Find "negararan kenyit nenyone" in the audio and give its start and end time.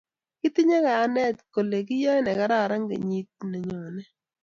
2.25-4.03